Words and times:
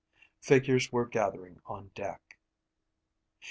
Figures 0.39 0.91
were 0.91 1.05
gathering 1.05 1.61
on 1.67 1.91
deck. 1.93 2.39